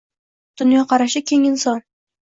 [0.61, 1.89] Dunyoqarashi keng inson